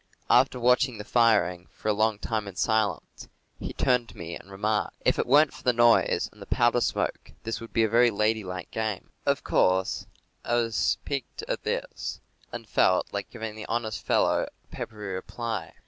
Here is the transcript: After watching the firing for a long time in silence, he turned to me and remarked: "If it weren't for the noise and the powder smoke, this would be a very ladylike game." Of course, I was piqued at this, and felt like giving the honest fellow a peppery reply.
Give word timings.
After 0.31 0.59
watching 0.59 0.97
the 0.97 1.03
firing 1.03 1.67
for 1.71 1.87
a 1.87 1.93
long 1.93 2.17
time 2.17 2.47
in 2.47 2.55
silence, 2.55 3.27
he 3.59 3.71
turned 3.71 4.09
to 4.09 4.17
me 4.17 4.35
and 4.35 4.49
remarked: 4.49 4.95
"If 5.05 5.19
it 5.19 5.27
weren't 5.27 5.53
for 5.53 5.61
the 5.61 5.73
noise 5.73 6.27
and 6.31 6.41
the 6.41 6.47
powder 6.47 6.81
smoke, 6.81 7.33
this 7.43 7.61
would 7.61 7.71
be 7.71 7.83
a 7.83 7.87
very 7.87 8.09
ladylike 8.09 8.71
game." 8.71 9.11
Of 9.27 9.43
course, 9.43 10.07
I 10.43 10.55
was 10.55 10.97
piqued 11.05 11.43
at 11.47 11.61
this, 11.65 12.19
and 12.51 12.67
felt 12.67 13.13
like 13.13 13.29
giving 13.29 13.53
the 13.55 13.67
honest 13.67 14.03
fellow 14.03 14.47
a 14.63 14.67
peppery 14.75 15.13
reply. 15.13 15.71